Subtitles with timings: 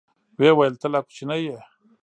[0.37, 1.57] ويې ويل ته لا کوچنى يې.